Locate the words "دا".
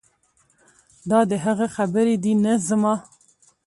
1.09-1.19